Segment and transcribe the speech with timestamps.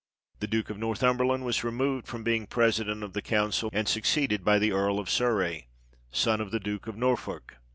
[0.39, 4.57] The Duke of Northumberland was removed from being president of the council, and succeeded by
[4.57, 5.67] the Earl of Surrey
[6.11, 7.57] (son of the Duke of Norfolk).